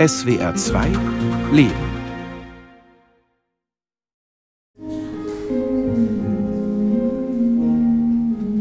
[0.00, 0.86] SWR 2
[1.52, 1.74] Leben.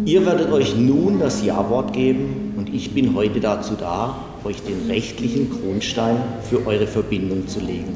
[0.03, 4.87] Ihr werdet euch nun das Ja-Wort geben und ich bin heute dazu da, euch den
[4.87, 6.17] rechtlichen Grundstein
[6.49, 7.95] für eure Verbindung zu legen.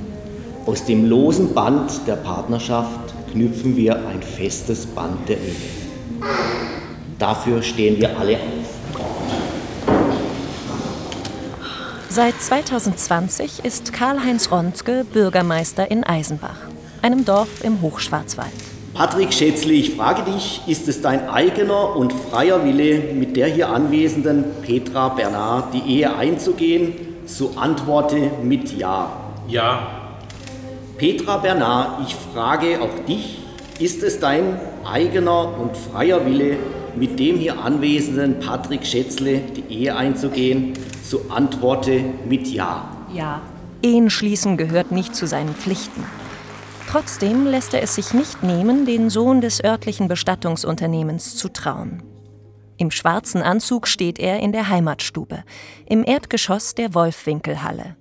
[0.65, 6.21] Aus dem losen Band der Partnerschaft knüpfen wir ein festes Band der Ehe.
[7.19, 8.62] Dafür stehen wir alle auf.
[12.15, 16.57] Seit 2020 ist Karl-Heinz Rontke Bürgermeister in Eisenbach,
[17.01, 18.53] einem Dorf im Hochschwarzwald.
[18.93, 23.69] Patrick Schätzli, ich frage dich, ist es dein eigener und freier Wille, mit der hier
[23.69, 26.93] anwesenden Petra Bernard die Ehe einzugehen?
[27.25, 29.11] So antworte mit Ja.
[29.47, 29.87] Ja.
[30.99, 33.39] Petra Bernard, ich frage auch dich,
[33.79, 36.57] ist es dein eigener und freier Wille,
[36.95, 40.73] mit dem hier anwesenden Patrick Schätzle die Ehe einzugehen?
[41.03, 43.05] So antworte mit Ja.
[43.13, 43.41] Ja.
[43.83, 46.03] Ehen schließen gehört nicht zu seinen Pflichten.
[46.89, 52.01] Trotzdem lässt er es sich nicht nehmen, den Sohn des örtlichen Bestattungsunternehmens zu trauen.
[52.77, 55.43] Im schwarzen Anzug steht er in der Heimatstube,
[55.85, 57.95] im Erdgeschoss der Wolfwinkelhalle.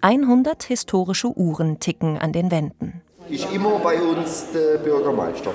[0.00, 3.02] 100 historische Uhren ticken an den Wänden.
[3.28, 5.50] Ist immer bei uns der Bürgermeister.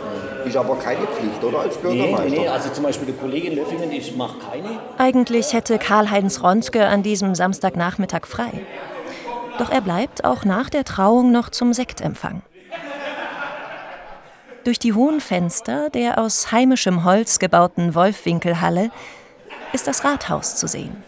[0.46, 1.60] Ist aber keine Pflicht, oder?
[1.60, 2.30] Als Bürgermeister.
[2.30, 4.80] Nee, nee, also zum Beispiel die Kollegin Löffingen, ich mache keine.
[4.98, 8.52] Eigentlich hätte Karl-Heinz Ronske an diesem Samstagnachmittag frei.
[9.58, 12.44] Doch er bleibt auch nach der Trauung noch zum Sektempfang.
[14.64, 18.92] Durch die hohen Fenster der aus heimischem Holz gebauten Wolfwinkelhalle
[19.74, 21.04] ist das Rathaus zu sehen.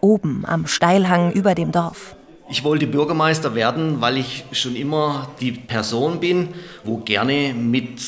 [0.00, 2.16] Oben am Steilhang über dem Dorf.
[2.50, 8.00] Ich wollte Bürgermeister werden, weil ich schon immer die Person bin, wo gerne mit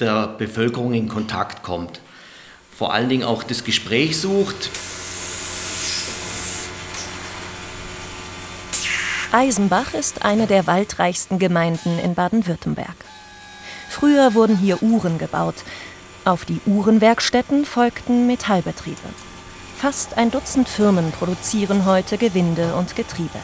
[0.00, 2.00] der Bevölkerung in Kontakt kommt.
[2.76, 4.70] Vor allen Dingen auch das Gespräch sucht.
[9.30, 12.96] Eisenbach ist eine der waldreichsten Gemeinden in Baden-Württemberg.
[13.90, 15.56] Früher wurden hier Uhren gebaut.
[16.24, 18.96] Auf die Uhrenwerkstätten folgten Metallbetriebe.
[19.76, 23.38] Fast ein Dutzend Firmen produzieren heute Gewinde und Getriebe.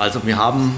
[0.00, 0.74] Also wir haben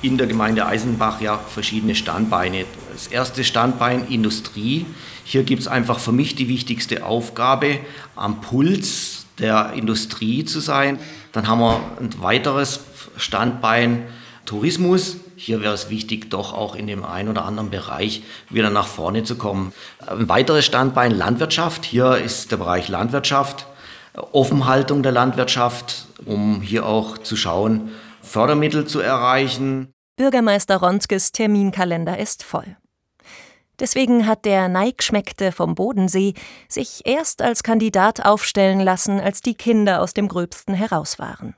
[0.00, 2.64] in der Gemeinde Eisenbach ja verschiedene Standbeine.
[2.90, 4.86] Das erste Standbein Industrie.
[5.24, 7.80] Hier gibt es einfach für mich die wichtigste Aufgabe,
[8.16, 10.98] am Puls der Industrie zu sein.
[11.32, 12.80] Dann haben wir ein weiteres
[13.18, 14.06] Standbein
[14.46, 15.16] Tourismus.
[15.36, 19.22] Hier wäre es wichtig, doch auch in dem einen oder anderen Bereich wieder nach vorne
[19.22, 19.74] zu kommen.
[20.06, 21.84] Ein weiteres Standbein Landwirtschaft.
[21.84, 23.66] Hier ist der Bereich Landwirtschaft,
[24.32, 27.90] Offenhaltung der Landwirtschaft, um hier auch zu schauen,
[28.30, 29.92] Fördermittel zu erreichen.
[30.16, 32.76] Bürgermeister Ronskes Terminkalender ist voll.
[33.80, 36.34] Deswegen hat der Neigschmeckte vom Bodensee
[36.68, 41.56] sich erst als Kandidat aufstellen lassen, als die Kinder aus dem Gröbsten heraus waren.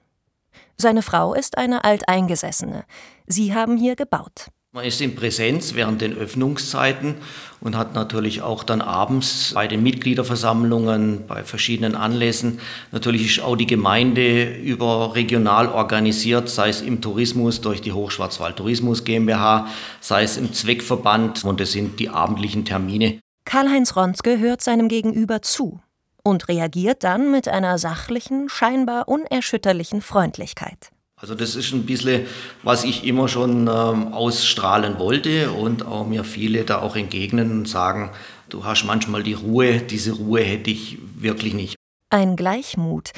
[0.78, 2.84] Seine Frau ist eine Alteingesessene.
[3.26, 4.46] Sie haben hier gebaut.
[4.74, 7.16] Man ist in Präsenz während den Öffnungszeiten
[7.60, 12.58] und hat natürlich auch dann abends bei den Mitgliederversammlungen, bei verschiedenen Anlässen,
[12.90, 19.04] natürlich ist auch die Gemeinde überregional organisiert, sei es im Tourismus durch die Hochschwarzwald Tourismus
[19.04, 19.66] GmbH,
[20.00, 23.20] sei es im Zweckverband und das sind die abendlichen Termine.
[23.44, 25.82] Karl-Heinz Ronske hört seinem Gegenüber zu
[26.24, 30.92] und reagiert dann mit einer sachlichen, scheinbar unerschütterlichen Freundlichkeit.
[31.22, 32.26] Also das ist ein bisschen,
[32.64, 37.68] was ich immer schon ähm, ausstrahlen wollte und auch mir viele da auch entgegnen und
[37.68, 38.10] sagen,
[38.48, 41.76] du hast manchmal die Ruhe, diese Ruhe hätte ich wirklich nicht.
[42.10, 43.12] Ein Gleichmut,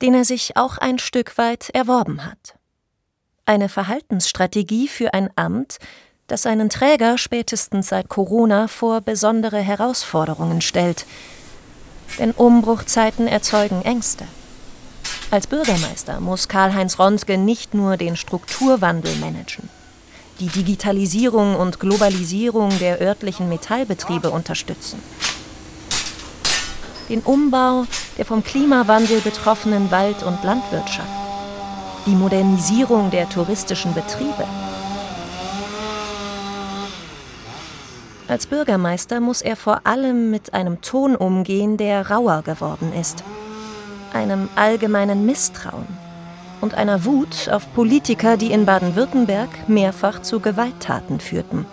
[0.00, 2.54] den er sich auch ein Stück weit erworben hat.
[3.44, 5.76] Eine Verhaltensstrategie für ein Amt,
[6.28, 11.04] das seinen Träger spätestens seit Corona vor besondere Herausforderungen stellt.
[12.18, 14.24] Denn Umbruchzeiten erzeugen Ängste.
[15.30, 19.68] Als Bürgermeister muss Karl-Heinz Ronske nicht nur den Strukturwandel managen,
[20.40, 25.00] die Digitalisierung und Globalisierung der örtlichen Metallbetriebe unterstützen,
[27.08, 27.84] den Umbau
[28.18, 31.08] der vom Klimawandel betroffenen Wald- und Landwirtschaft,
[32.06, 34.44] die Modernisierung der touristischen Betriebe.
[38.26, 43.22] Als Bürgermeister muss er vor allem mit einem Ton umgehen, der rauer geworden ist–
[44.14, 45.86] einem allgemeinen Misstrauen
[46.60, 51.66] und einer Wut auf Politiker, die in Baden-Württemberg mehrfach zu Gewalttaten führten.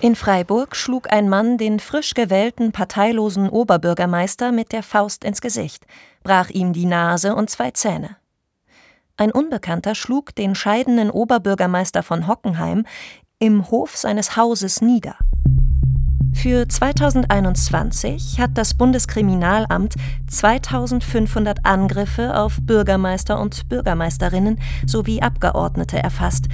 [0.00, 5.86] In Freiburg schlug ein Mann den frisch gewählten parteilosen Oberbürgermeister mit der Faust ins Gesicht,
[6.24, 8.16] brach ihm die Nase und zwei Zähne.
[9.16, 12.84] Ein Unbekannter schlug den scheidenden Oberbürgermeister von Hockenheim
[13.38, 15.16] im Hof seines Hauses nieder.
[16.42, 19.94] Für 2021 hat das Bundeskriminalamt
[20.26, 26.46] 2500 Angriffe auf Bürgermeister und Bürgermeisterinnen sowie Abgeordnete erfasst.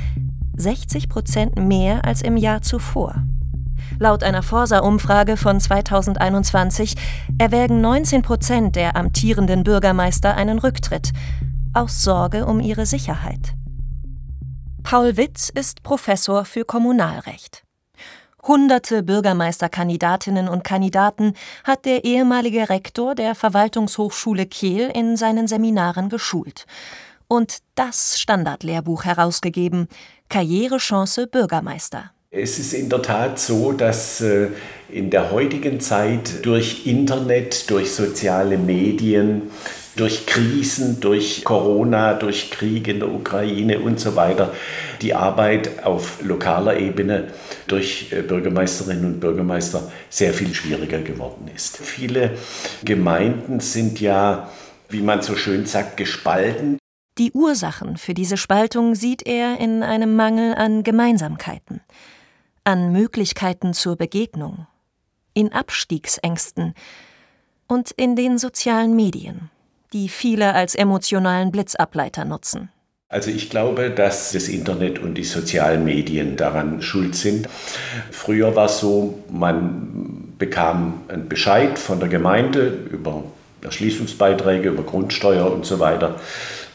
[0.59, 3.15] 60 Prozent mehr als im Jahr zuvor.
[3.99, 6.95] Laut einer Forsa-Umfrage von 2021
[7.39, 11.13] erwägen 19 Prozent der amtierenden Bürgermeister einen Rücktritt,
[11.73, 13.55] aus Sorge um ihre Sicherheit.
[14.83, 17.63] Paul Witz ist Professor für Kommunalrecht.
[18.43, 26.67] Hunderte Bürgermeisterkandidatinnen und Kandidaten hat der ehemalige Rektor der Verwaltungshochschule Kehl in seinen Seminaren geschult
[27.29, 29.89] und das Standardlehrbuch herausgegeben
[30.29, 32.11] Karrierechance Bürgermeister.
[32.31, 34.49] Es ist in der Tat so, dass äh,
[34.91, 39.51] in der heutigen Zeit durch Internet, durch soziale Medien,
[39.99, 44.55] durch Krisen, durch Corona, durch Krieg in der Ukraine und so weiter
[45.03, 47.29] die Arbeit auf lokaler Ebene
[47.67, 51.77] durch äh, Bürgermeisterinnen und Bürgermeister sehr viel schwieriger geworden ist.
[51.77, 52.39] Viele
[52.85, 54.51] Gemeinden sind ja,
[54.89, 56.79] wie man so schön sagt, gespalten.
[57.19, 61.81] Die Ursachen für diese Spaltung sieht er in einem Mangel an Gemeinsamkeiten
[62.69, 64.67] an Möglichkeiten zur Begegnung,
[65.33, 66.75] in Abstiegsängsten
[67.67, 69.51] und in den sozialen Medien,
[69.93, 72.71] die viele als emotionalen Blitzableiter nutzen.
[73.11, 77.49] Also ich glaube, dass das Internet und die sozialen Medien daran schuld sind.
[78.11, 83.25] Früher war es so, man bekam einen Bescheid von der Gemeinde über
[83.63, 86.17] Erschließungsbeiträge, über Grundsteuer und so weiter.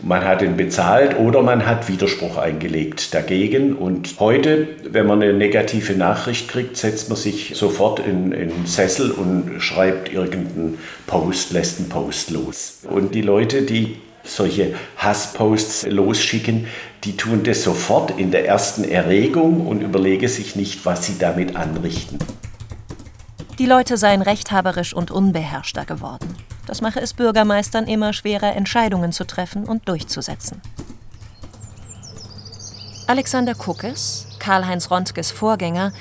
[0.05, 3.73] Man hat ihn bezahlt oder man hat Widerspruch eingelegt dagegen.
[3.73, 9.11] Und heute, wenn man eine negative Nachricht kriegt, setzt man sich sofort in, in Sessel
[9.11, 10.77] und schreibt irgendeinen
[11.07, 12.81] Post, lässt einen Post los.
[12.89, 13.95] Und die Leute, die
[14.25, 16.67] solche Hassposts losschicken,
[17.05, 21.55] die tun das sofort in der ersten Erregung und überlegen sich nicht, was sie damit
[21.55, 22.19] anrichten.
[23.57, 26.35] Die Leute seien rechthaberisch und unbeherrschter geworden.
[26.65, 30.62] Das mache es Bürgermeistern immer schwerer, Entscheidungen zu treffen und durchzusetzen.
[33.06, 35.92] Alexander Kuckes, Karl-Heinz Rontges Vorgänger,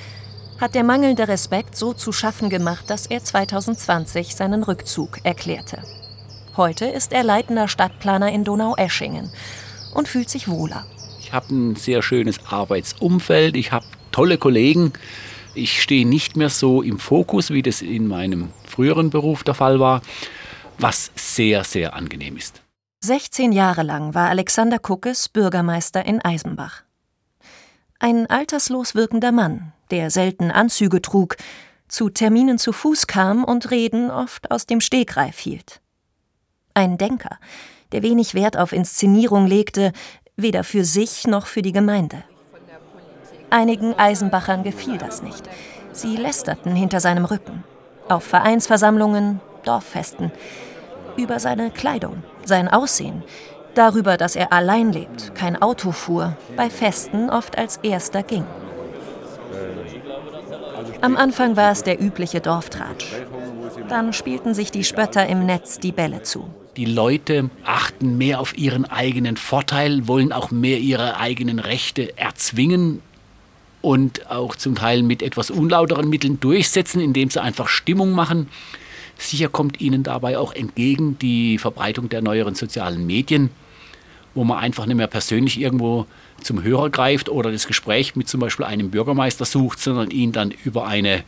[0.60, 5.82] hat der mangelnde Respekt so zu schaffen gemacht, dass er 2020 seinen Rückzug erklärte.
[6.56, 9.30] Heute ist er leitender Stadtplaner in Donaueschingen
[9.94, 10.86] und fühlt sich wohler.
[11.18, 14.92] Ich habe ein sehr schönes Arbeitsumfeld, ich habe tolle Kollegen.
[15.54, 19.80] Ich stehe nicht mehr so im Fokus, wie das in meinem früheren Beruf der Fall
[19.80, 20.02] war
[20.82, 22.60] was sehr, sehr angenehm ist.
[23.04, 26.82] 16 Jahre lang war Alexander Kuckes Bürgermeister in Eisenbach.
[27.98, 31.36] Ein alterslos wirkender Mann, der selten Anzüge trug,
[31.88, 35.80] zu Terminen zu Fuß kam und Reden oft aus dem Stegreif hielt.
[36.74, 37.38] Ein Denker,
[37.92, 39.92] der wenig Wert auf Inszenierung legte,
[40.36, 42.24] weder für sich noch für die Gemeinde.
[43.50, 45.48] Einigen Eisenbachern gefiel das nicht.
[45.92, 47.62] Sie lästerten hinter seinem Rücken.
[48.08, 50.32] Auf Vereinsversammlungen, Dorffesten
[51.16, 53.22] über seine Kleidung, sein Aussehen,
[53.74, 58.44] darüber, dass er allein lebt, kein Auto fuhr, bei Festen oft als erster ging.
[61.00, 63.06] Am Anfang war es der übliche Dorftratsch.
[63.88, 66.48] Dann spielten sich die Spötter im Netz die Bälle zu.
[66.76, 73.02] Die Leute achten mehr auf ihren eigenen Vorteil, wollen auch mehr ihre eigenen Rechte erzwingen
[73.82, 78.48] und auch zum Teil mit etwas unlauteren Mitteln durchsetzen, indem sie einfach Stimmung machen.
[79.22, 83.50] Sicher kommt Ihnen dabei auch entgegen die Verbreitung der neueren sozialen Medien,
[84.34, 86.06] wo man einfach nicht mehr persönlich irgendwo
[86.42, 90.50] zum Hörer greift oder das Gespräch mit zum Beispiel einem Bürgermeister sucht, sondern ihn dann
[90.64, 91.22] über eine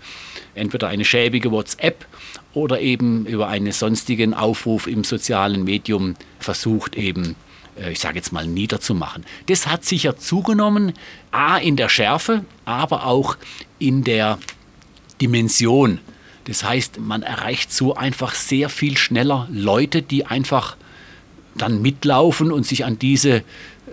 [0.55, 2.07] entweder eine schäbige WhatsApp
[2.53, 7.37] oder eben über einen sonstigen Aufruf im sozialen Medium versucht eben
[7.77, 9.25] äh, ich sage jetzt mal, niederzumachen.
[9.47, 10.93] Das hat sicher zugenommen,
[11.31, 13.37] a in der Schärfe, aber auch
[13.79, 14.39] in der
[15.21, 16.01] Dimension
[16.45, 20.77] das heißt, man erreicht so einfach sehr viel schneller Leute, die einfach
[21.55, 23.37] dann mitlaufen und sich an diese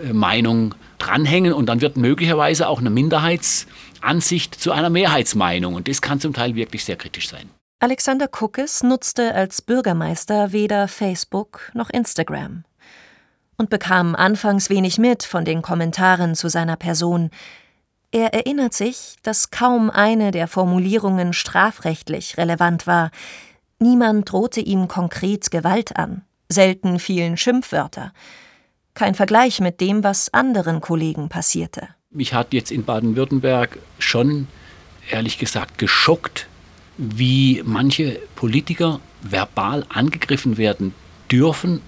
[0.02, 1.52] äh, Meinung dranhängen.
[1.52, 5.74] Und dann wird möglicherweise auch eine Minderheitsansicht zu einer Mehrheitsmeinung.
[5.74, 7.48] Und das kann zum Teil wirklich sehr kritisch sein.
[7.80, 12.64] Alexander Kuckes nutzte als Bürgermeister weder Facebook noch Instagram
[13.56, 17.30] und bekam anfangs wenig mit von den Kommentaren zu seiner Person,
[18.12, 23.10] er erinnert sich, dass kaum eine der Formulierungen strafrechtlich relevant war.
[23.78, 26.22] Niemand drohte ihm konkret Gewalt an.
[26.50, 28.12] Selten fielen Schimpfwörter.
[28.92, 31.88] Kein Vergleich mit dem, was anderen Kollegen passierte.
[32.10, 34.46] Mich hat jetzt in Baden-Württemberg schon,
[35.10, 36.46] ehrlich gesagt, geschockt,
[36.98, 40.94] wie manche Politiker verbal angegriffen werden
[41.30, 41.80] dürfen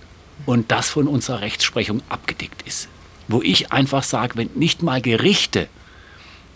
[0.47, 2.89] und das von unserer Rechtsprechung abgedeckt ist.
[3.29, 5.69] Wo ich einfach sage, wenn nicht mal Gerichte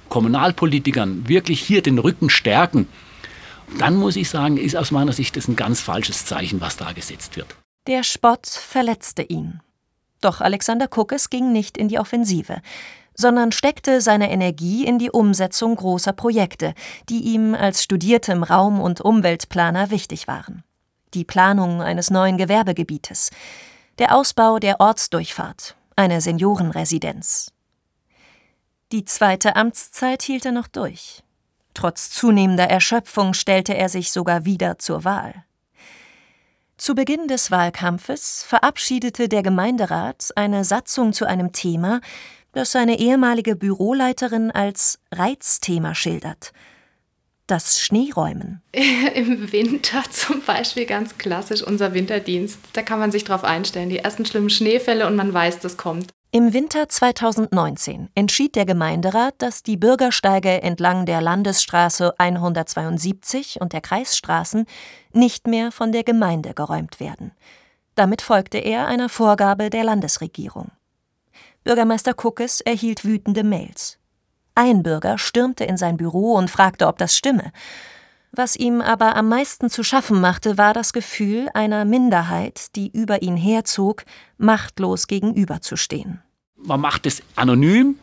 [0.09, 2.89] Kommunalpolitikern wirklich hier den Rücken stärken,
[3.79, 6.93] dann muss ich sagen, ist aus meiner Sicht das ein ganz falsches Zeichen, was da
[6.93, 7.57] gesetzt wird.
[7.87, 9.61] Der Spott verletzte ihn.
[10.21, 12.61] Doch Alexander Kuckes ging nicht in die Offensive,
[13.15, 16.75] sondern steckte seine Energie in die Umsetzung großer Projekte,
[17.09, 20.65] die ihm als studiertem Raum- und Umweltplaner wichtig waren.
[21.15, 23.31] Die Planung eines neuen Gewerbegebietes,
[23.99, 27.53] der Ausbau der Ortsdurchfahrt, eine Seniorenresidenz.
[28.91, 31.23] Die zweite Amtszeit hielt er noch durch.
[31.75, 35.45] Trotz zunehmender Erschöpfung stellte er sich sogar wieder zur Wahl.
[36.79, 42.01] Zu Beginn des Wahlkampfes verabschiedete der Gemeinderat eine Satzung zu einem Thema,
[42.53, 46.53] das seine ehemalige Büroleiterin als Reizthema schildert.
[47.47, 48.63] Das Schneeräumen.
[49.15, 52.59] Im Winter zum Beispiel ganz klassisch unser Winterdienst.
[52.73, 53.91] Da kann man sich drauf einstellen.
[53.91, 56.13] Die ersten schlimmen Schneefälle und man weiß, das kommt.
[56.31, 63.81] Im Winter 2019 entschied der Gemeinderat, dass die Bürgersteige entlang der Landesstraße 172 und der
[63.81, 64.67] Kreisstraßen
[65.15, 67.33] nicht mehr von der Gemeinde geräumt werden.
[67.95, 70.71] Damit folgte er einer Vorgabe der Landesregierung.
[71.65, 73.99] Bürgermeister Kuckes erhielt wütende Mails.
[74.55, 77.53] Ein Bürger stürmte in sein Büro und fragte, ob das stimme.
[78.33, 83.23] Was ihm aber am meisten zu schaffen machte, war das Gefühl einer Minderheit, die über
[83.23, 84.05] ihn herzog,
[84.37, 86.21] machtlos gegenüberzustehen.
[86.57, 87.97] Man macht es anonym,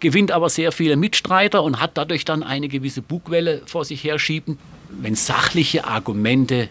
[0.00, 4.58] gewinnt aber sehr viele Mitstreiter und hat dadurch dann eine gewisse Bugwelle vor sich herschieben,
[4.90, 6.68] wenn sachliche Argumente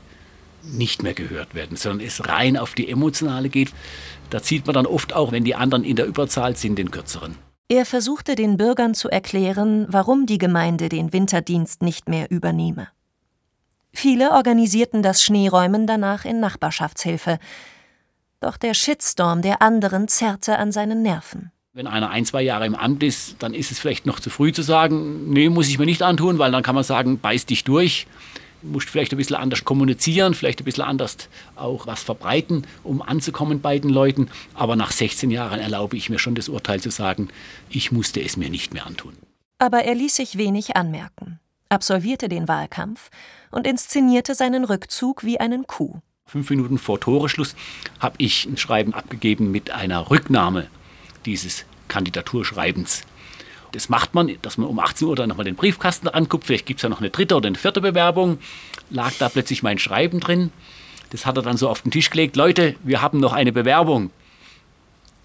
[0.63, 3.71] nicht mehr gehört werden, sondern es rein auf die emotionale geht.
[4.29, 7.36] Da zieht man dann oft auch, wenn die anderen in der Überzahl sind, den kürzeren.
[7.69, 12.88] Er versuchte den Bürgern zu erklären, warum die Gemeinde den Winterdienst nicht mehr übernehme.
[13.91, 17.39] Viele organisierten das Schneeräumen danach in Nachbarschaftshilfe.
[18.39, 21.51] Doch der Shitstorm der anderen zerrte an seinen Nerven.
[21.74, 24.53] Wenn einer ein, zwei Jahre im Amt ist, dann ist es vielleicht noch zu früh
[24.53, 27.65] zu sagen, nee, muss ich mir nicht antun, weil dann kann man sagen, beiß dich
[27.65, 28.07] durch
[28.61, 31.17] musst vielleicht ein bisschen anders kommunizieren, vielleicht ein bisschen anders
[31.55, 34.29] auch was verbreiten, um anzukommen bei den Leuten.
[34.53, 37.29] Aber nach 16 Jahren erlaube ich mir schon das Urteil zu sagen,
[37.69, 39.13] ich musste es mir nicht mehr antun.
[39.59, 43.09] Aber er ließ sich wenig anmerken, absolvierte den Wahlkampf
[43.51, 46.01] und inszenierte seinen Rückzug wie einen Coup.
[46.25, 47.55] Fünf Minuten vor Toreschluss
[47.99, 50.67] habe ich ein Schreiben abgegeben mit einer Rücknahme
[51.25, 53.03] dieses Kandidaturschreibens.
[53.77, 56.46] Das macht man, dass man um 18 Uhr dann nochmal den Briefkasten anguckt.
[56.46, 58.39] Vielleicht gibt es ja noch eine dritte oder eine vierte Bewerbung.
[58.89, 60.51] Lag da plötzlich mein Schreiben drin.
[61.12, 62.36] Das hat er dann so auf den Tisch gelegt.
[62.36, 64.10] Leute, wir haben noch eine Bewerbung.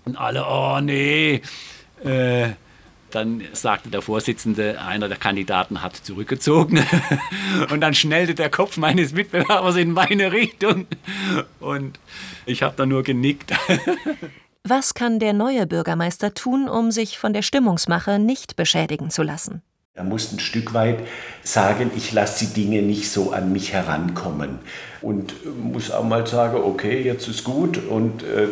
[0.04, 1.40] Und alle, oh nee.
[2.04, 2.50] Äh,
[3.10, 6.84] dann sagte der Vorsitzende, einer der Kandidaten hat zurückgezogen.
[7.70, 10.86] Und dann schnellte der Kopf meines Mitbewerbers in meine Richtung.
[11.58, 11.98] Und
[12.44, 13.50] ich habe da nur genickt.
[14.64, 19.60] Was kann der neue Bürgermeister tun, um sich von der Stimmungsmache nicht beschädigen zu lassen?
[19.94, 21.00] Er muss ein Stück weit
[21.42, 24.60] sagen, ich lasse die Dinge nicht so an mich herankommen.
[25.00, 28.46] Und muss auch mal sagen, okay, jetzt ist gut und äh,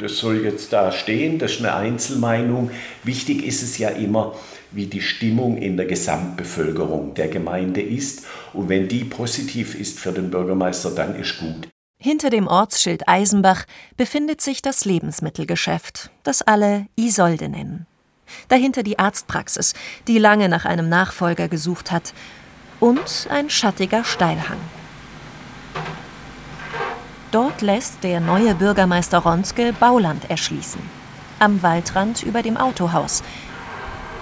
[0.00, 2.72] das soll jetzt da stehen, das ist eine Einzelmeinung.
[3.04, 4.34] Wichtig ist es ja immer,
[4.72, 8.24] wie die Stimmung in der Gesamtbevölkerung der Gemeinde ist.
[8.52, 11.71] Und wenn die positiv ist für den Bürgermeister, dann ist gut.
[12.04, 13.64] Hinter dem Ortsschild Eisenbach
[13.96, 17.86] befindet sich das Lebensmittelgeschäft, das alle Isolde nennen.
[18.48, 19.72] Dahinter die Arztpraxis,
[20.08, 22.12] die lange nach einem Nachfolger gesucht hat,
[22.80, 24.58] und ein schattiger Steilhang.
[27.30, 30.80] Dort lässt der neue Bürgermeister Ronske Bauland erschließen.
[31.38, 33.22] Am Waldrand über dem Autohaus.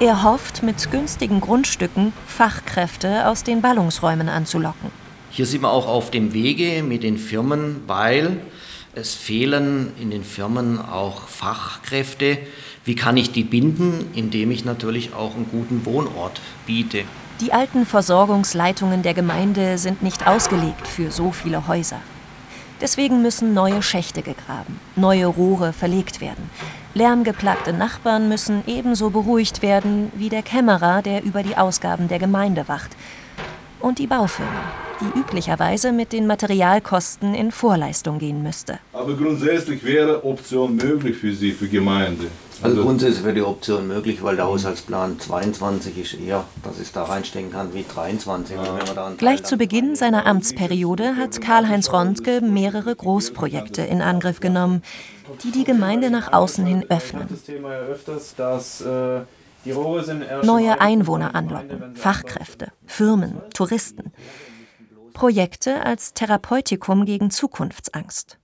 [0.01, 4.91] Er hofft, mit günstigen Grundstücken Fachkräfte aus den Ballungsräumen anzulocken.
[5.33, 8.41] Hier sind wir auch auf dem Wege mit den Firmen, weil
[8.95, 12.39] es fehlen in den Firmen auch Fachkräfte.
[12.85, 14.11] Wie kann ich die binden?
[14.15, 17.05] Indem ich natürlich auch einen guten Wohnort biete.
[17.41, 22.01] Die alten Versorgungsleitungen der Gemeinde sind nicht ausgelegt für so viele Häuser.
[22.81, 26.51] Deswegen müssen neue Schächte gegraben, neue Rohre verlegt werden.
[26.95, 32.67] Lärmgeplagte Nachbarn müssen ebenso beruhigt werden wie der Kämmerer, der über die Ausgaben der Gemeinde
[32.67, 32.91] wacht.
[33.79, 34.65] Und die Baufirma,
[35.01, 38.79] die üblicherweise mit den Materialkosten in Vorleistung gehen müsste.
[38.93, 42.27] Aber grundsätzlich wäre Option möglich für Sie, für Gemeinde.
[42.63, 46.93] Also, also grundsätzlich wäre die Option möglich, weil der Haushaltsplan 22 ist eher, dass es
[46.93, 48.55] da reinstecken kann wie 23.
[48.55, 49.13] Ja.
[49.17, 54.83] Gleich zu Beginn seiner Amtsperiode hat Karl-Heinz Rondke mehrere Großprojekte in Angriff genommen,
[55.43, 57.29] die die Gemeinde nach außen hin öffnen.
[59.67, 64.13] Äh, Neue Einwohner anlocken, Fachkräfte, Firmen, Touristen.
[65.21, 68.39] Projekte als Therapeutikum gegen Zukunftsangst.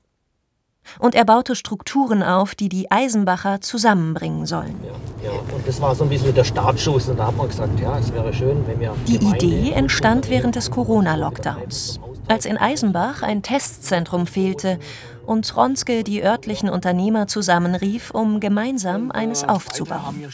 [0.98, 4.78] Und er baute Strukturen auf, die die Eisenbacher zusammenbringen sollen.
[4.84, 5.38] Ja, ja.
[5.54, 7.08] Und das war so ein bisschen der Startschuss.
[7.08, 8.94] Und da hat man gesagt, ja, es wäre schön, wenn wir.
[9.06, 14.78] Die Idee entstand während des Corona-Lockdowns, als in Eisenbach ein Testzentrum fehlte
[15.26, 20.24] und Ronske die örtlichen Unternehmer zusammenrief, um gemeinsam eines aufzubauen.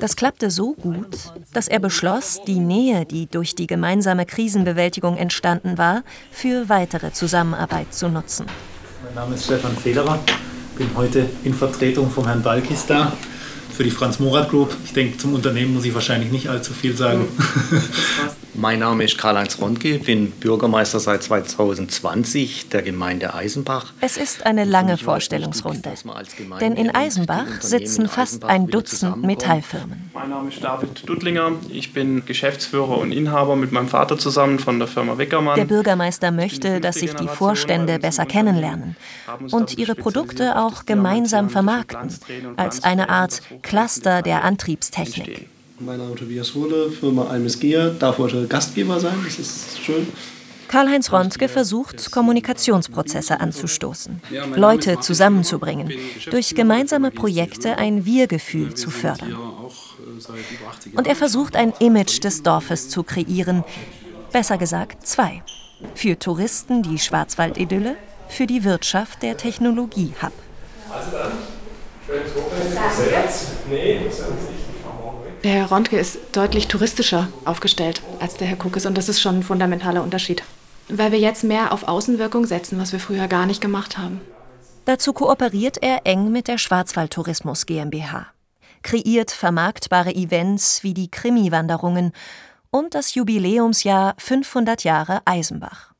[0.00, 5.78] Das klappte so gut, dass er beschloss, die Nähe, die durch die gemeinsame Krisenbewältigung entstanden
[5.78, 8.46] war, für weitere Zusammenarbeit zu nutzen.
[9.04, 10.18] Mein Name ist Stefan Federer,
[10.76, 13.12] bin heute in Vertretung von Herrn Balkis da
[13.72, 14.74] für die Franz Morat Group.
[14.84, 17.26] Ich denke, zum Unternehmen muss ich wahrscheinlich nicht allzu viel sagen.
[18.56, 23.92] Mein Name ist Karl-Heinz Ronke, bin Bürgermeister seit 2020 der Gemeinde Eisenbach.
[24.00, 25.92] Es ist eine lange Vorstellungsrunde,
[26.60, 30.08] denn in Eisenbach sitzen fast ein Dutzend Metallfirmen.
[30.14, 34.78] Mein Name ist David Duttlinger, ich bin Geschäftsführer und Inhaber mit meinem Vater zusammen von
[34.78, 35.56] der Firma Weckermann.
[35.56, 38.96] Der Bürgermeister möchte, dass sich die Vorstände besser kennenlernen
[39.50, 42.08] und ihre Produkte auch gemeinsam vermarkten,
[42.56, 45.48] als eine Art Cluster der Antriebstechnik.
[45.80, 47.90] Mein Name ist Tobias Hohle, Firma Almes Gear.
[47.98, 50.06] Darf heute Gastgeber sein, das ist schön.
[50.68, 54.22] Karl-Heinz Rontke versucht, Kommunikationsprozesse anzustoßen,
[54.54, 55.92] Leute zusammenzubringen,
[56.30, 59.36] durch gemeinsame Projekte ein Wir-Gefühl zu fördern.
[60.94, 63.64] Und er versucht, ein Image des Dorfes zu kreieren,
[64.32, 65.42] besser gesagt zwei.
[65.96, 67.96] Für Touristen die Schwarzwald-Idylle,
[68.28, 70.32] für die Wirtschaft der Technologie-Hub.
[70.90, 71.32] Also dann,
[72.06, 72.78] schönes Wochenende.
[73.68, 74.53] Nee, das ist nicht.
[75.44, 79.40] Der Herr Rontke ist deutlich touristischer aufgestellt als der Herr Kuckes und das ist schon
[79.40, 80.42] ein fundamentaler Unterschied.
[80.88, 84.22] Weil wir jetzt mehr auf Außenwirkung setzen, was wir früher gar nicht gemacht haben.
[84.86, 88.26] Dazu kooperiert er eng mit der Schwarzwaldtourismus GmbH,
[88.82, 92.12] kreiert vermarktbare Events wie die Krimi-Wanderungen
[92.70, 95.93] und das Jubiläumsjahr 500 Jahre Eisenbach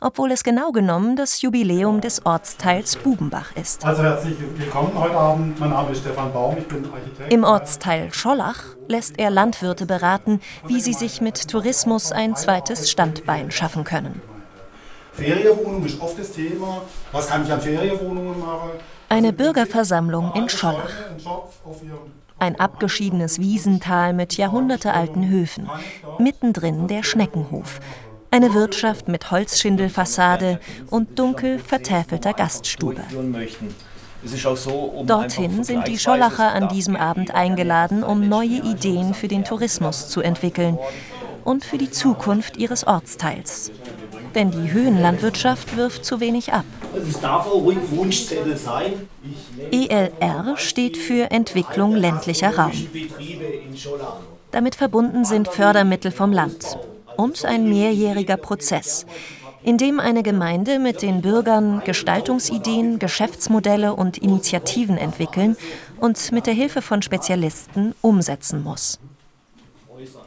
[0.00, 3.84] obwohl es genau genommen das Jubiläum des Ortsteils Bubenbach ist.
[3.84, 5.60] Also herzlich willkommen heute Abend.
[5.60, 7.32] Mein Name ist Stefan Baum, ich bin Architekt.
[7.32, 13.50] Im Ortsteil Schollach lässt er Landwirte beraten, wie sie sich mit Tourismus ein zweites Standbein
[13.50, 14.22] schaffen können.
[15.12, 16.82] Ferienwohnung ist oft das Thema.
[17.12, 18.70] Was kann ich an Ferienwohnungen machen?
[19.08, 20.94] Eine Bürgerversammlung in Schollach.
[22.38, 25.68] Ein abgeschiedenes Wiesental mit jahrhundertealten Höfen.
[26.18, 27.80] Mittendrin der Schneckenhof,
[28.30, 33.02] eine Wirtschaft mit Holzschindelfassade und dunkel vertäfelter Gaststube.
[35.06, 40.20] Dorthin sind die Schollacher an diesem Abend eingeladen, um neue Ideen für den Tourismus zu
[40.20, 40.78] entwickeln
[41.44, 43.72] und für die Zukunft ihres Ortsteils.
[44.34, 46.64] Denn die Höhenlandwirtschaft wirft zu wenig ab.
[46.94, 49.08] Es darf auch ruhig Wunschzettel sein.
[49.72, 52.72] ELR steht für Entwicklung ländlicher Raum.
[54.52, 56.76] Damit verbunden sind Fördermittel vom Land
[57.20, 59.04] und ein mehrjähriger Prozess,
[59.62, 65.56] in dem eine Gemeinde mit den Bürgern Gestaltungsideen, Geschäftsmodelle und Initiativen entwickeln
[65.98, 68.98] und mit der Hilfe von Spezialisten umsetzen muss.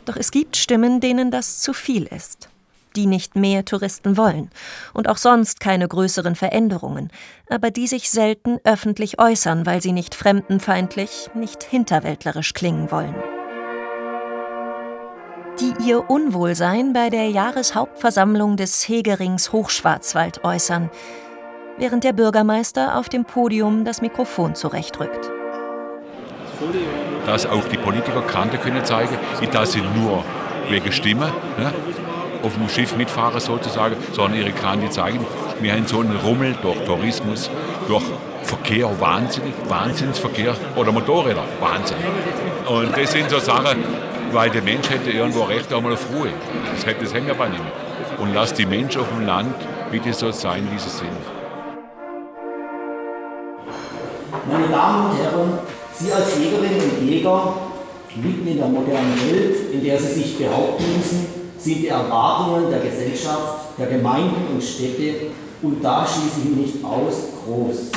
[0.06, 2.47] Doch es gibt Stimmen, denen das zu viel ist,
[2.95, 4.51] die nicht mehr Touristen wollen
[4.93, 7.10] und auch sonst keine größeren Veränderungen,
[7.49, 13.15] aber die sich selten öffentlich äußern, weil sie nicht fremdenfeindlich, nicht hinterwäldlerisch klingen wollen
[15.63, 20.89] die ihr Unwohlsein bei der Jahreshauptversammlung des Hegerings Hochschwarzwald äußern,
[21.78, 25.32] während der Bürgermeister auf dem Podium das Mikrofon zurechtrückt.
[27.26, 29.15] Dass auch die Politiker Kante können zeigen,
[29.54, 30.26] dass sie nur
[30.67, 31.71] wegen Stimme ne,
[32.43, 35.26] auf dem Schiff mitfahren sozusagen, sondern ihre Kante zeigen,
[35.62, 37.49] wir haben so einen Rummel durch Tourismus,
[37.88, 38.04] durch
[38.43, 42.04] Verkehr wahnsinnig, Wahnsinnsverkehr oder Motorräder wahnsinnig.
[42.67, 43.82] Und das sind so Sachen,
[44.34, 46.30] weil der Mensch hätte irgendwo Recht einmal auf Ruhe.
[46.74, 48.19] Das, hätte, das aber nicht mehr.
[48.19, 49.56] Und lass die Menschen auf dem Land
[49.91, 51.10] bitte so sein, wie sie sind.
[54.52, 55.60] Meine Damen und Herren,
[55.93, 57.54] Sie als Jägerinnen und Jäger,
[58.15, 62.80] mitten in der modernen Welt, in der Sie sich behaupten müssen, sind die Erwartungen der
[62.80, 65.28] Gesellschaft, der Gemeinden und Städte,
[65.62, 67.13] und da schließe ich nicht aus,
[67.46, 67.91] groß.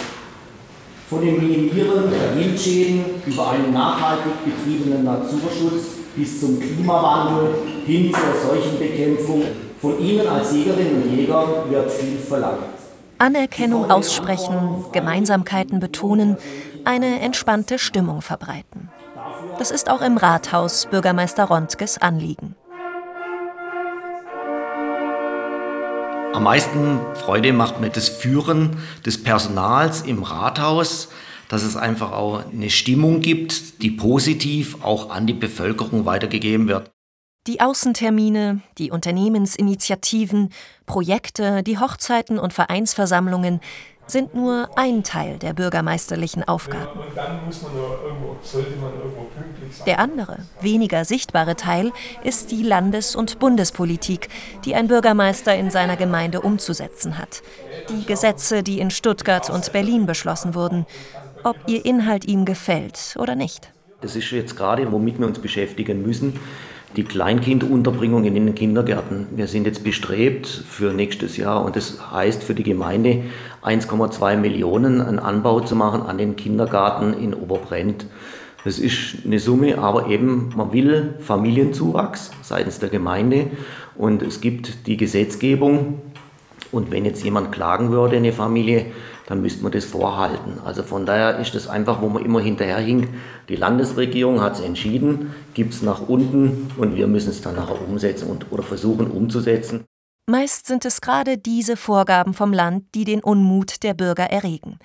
[1.09, 7.55] Von dem Minimieren der Wildschäden über einen nachhaltig betriebenen Naturschutz bis zum Klimawandel
[7.87, 9.43] hin zur Seuchenbekämpfung.
[9.81, 12.65] Von Ihnen als Jägerinnen und Jäger wird viel verlangt.
[13.19, 16.37] Anerkennung aussprechen, Gemeinsamkeiten betonen,
[16.85, 18.91] eine entspannte Stimmung verbreiten.
[19.59, 22.57] Das ist auch im Rathaus Bürgermeister Rontges Anliegen.
[26.35, 28.77] Am meisten Freude macht mir das Führen
[29.07, 31.09] des Personals im Rathaus,
[31.49, 36.91] dass es einfach auch eine Stimmung gibt, die positiv auch an die Bevölkerung weitergegeben wird.
[37.47, 40.51] Die Außentermine, die Unternehmensinitiativen,
[40.85, 43.61] Projekte, die Hochzeiten und Vereinsversammlungen,
[44.09, 47.01] sind nur ein Teil der bürgermeisterlichen Aufgaben.
[47.01, 49.85] Und dann muss man nur irgendwo, sollte man irgendwo pünktlich sein.
[49.87, 54.29] Der andere, weniger sichtbare Teil ist die Landes- und Bundespolitik,
[54.65, 57.43] die ein Bürgermeister in seiner Gemeinde umzusetzen hat.
[57.91, 60.87] Die Gesetze, die in Stuttgart und Berlin beschlossen wurden,
[61.45, 63.73] ob ihr Inhalt ihm gefällt oder nicht.
[64.01, 66.35] Das ist jetzt gerade, womit wir uns beschäftigen müssen
[66.97, 69.27] die Kleinkindunterbringung in den Kindergärten.
[69.33, 73.25] Wir sind jetzt bestrebt für nächstes Jahr und das heißt für die Gemeinde
[73.63, 78.07] 1,2 Millionen einen Anbau zu machen an den Kindergarten in Oberbrent.
[78.65, 83.51] Das ist eine Summe, aber eben man will Familienzuwachs seitens der Gemeinde
[83.97, 86.01] und es gibt die Gesetzgebung
[86.73, 88.87] und wenn jetzt jemand klagen würde, eine Familie,
[89.27, 90.61] dann müsste man das vorhalten.
[90.65, 93.09] Also von daher ist das einfach, wo man immer hinterherhinkt.
[93.49, 97.81] Die Landesregierung hat es entschieden, gibt es nach unten und wir müssen es dann nachher
[97.81, 99.85] umsetzen und, oder versuchen umzusetzen.
[100.29, 104.79] Meist sind es gerade diese Vorgaben vom Land, die den Unmut der Bürger erregen.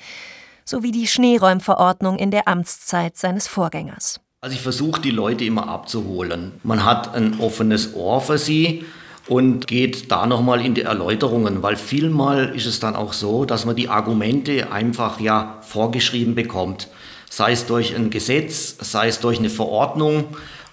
[0.66, 4.20] So wie die Schneeräumverordnung in der Amtszeit seines Vorgängers.
[4.42, 6.54] Also ich versuche die Leute immer abzuholen.
[6.64, 8.86] Man hat ein offenes Ohr für sie
[9.32, 13.66] und geht da nochmal in die Erläuterungen, weil vielmal ist es dann auch so, dass
[13.66, 16.90] man die Argumente einfach ja vorgeschrieben bekommt.
[17.30, 20.26] Sei es durch ein Gesetz, sei es durch eine Verordnung.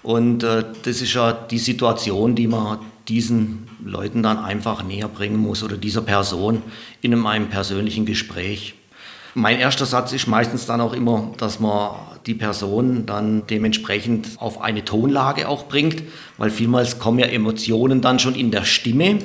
[0.03, 5.37] Und äh, das ist ja die Situation, die man diesen Leuten dann einfach näher bringen
[5.37, 6.61] muss oder dieser Person
[6.99, 8.75] in einem persönlichen Gespräch.
[9.39, 14.59] Mein erster Satz ist meistens dann auch immer, dass man die Person dann dementsprechend auf
[14.59, 16.03] eine Tonlage auch bringt,
[16.37, 19.19] weil vielmals kommen ja Emotionen dann schon in der Stimme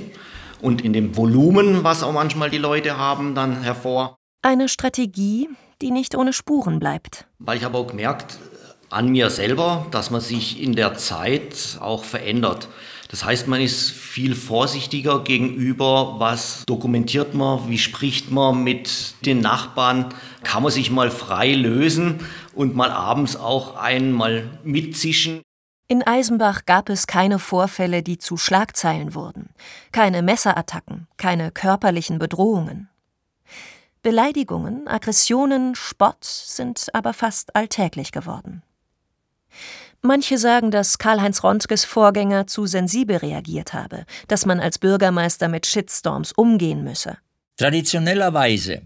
[0.63, 4.15] und in dem Volumen, was auch manchmal die Leute haben, dann hervor.
[4.41, 5.49] Eine Strategie,
[5.83, 7.27] die nicht ohne Spuren bleibt.
[7.41, 8.39] Weil ich habe auch gemerkt
[8.91, 12.69] an mir selber, dass man sich in der Zeit auch verändert.
[13.15, 19.39] Das heißt, man ist viel vorsichtiger gegenüber, was dokumentiert man, wie spricht man mit den
[19.39, 25.43] Nachbarn, kann man sich mal frei lösen und mal abends auch einmal mitzischen.
[25.87, 29.51] In Eisenbach gab es keine Vorfälle, die zu Schlagzeilen wurden,
[29.93, 32.89] keine Messerattacken, keine körperlichen Bedrohungen.
[34.03, 38.65] Beleidigungen, Aggressionen, Spott sind aber fast alltäglich geworden.
[40.07, 45.65] Manche sagen, dass Karl-Heinz Rontges Vorgänger zu sensibel reagiert habe, dass man als Bürgermeister mit
[45.65, 47.17] Shitstorms umgehen müsse.
[47.57, 48.83] Traditionellerweise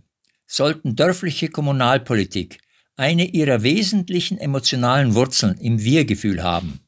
[0.47, 2.59] sollten dörfliche Kommunalpolitik
[2.97, 6.79] eine ihrer wesentlichen emotionalen Wurzeln im Wir-Gefühl haben.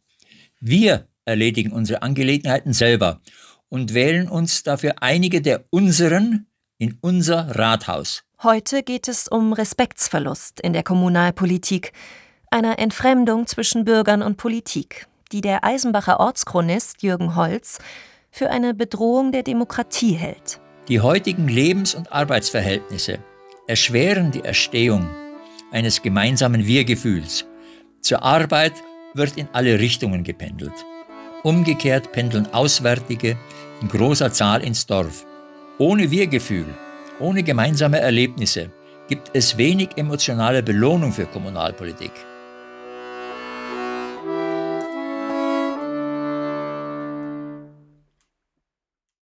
[0.61, 3.21] Wir erledigen unsere Angelegenheiten selber
[3.69, 6.47] und wählen uns dafür einige der unseren
[6.79, 8.23] in unser Rathaus.
[8.45, 11.93] Heute geht es um Respektsverlust in der Kommunalpolitik,
[12.50, 17.78] einer Entfremdung zwischen Bürgern und Politik, die der Eisenbacher Ortschronist Jürgen Holz
[18.32, 20.60] für eine Bedrohung der Demokratie hält.
[20.88, 23.20] Die heutigen Lebens- und Arbeitsverhältnisse
[23.68, 25.08] erschweren die Erstehung
[25.70, 27.46] eines gemeinsamen Wir-Gefühls.
[28.00, 28.72] Zur Arbeit
[29.14, 30.72] wird in alle Richtungen gependelt.
[31.44, 33.36] Umgekehrt pendeln Auswärtige
[33.80, 35.24] in großer Zahl ins Dorf.
[35.78, 36.66] Ohne Wir-Gefühl,
[37.20, 38.70] ohne gemeinsame Erlebnisse
[39.08, 42.12] gibt es wenig emotionale Belohnung für Kommunalpolitik.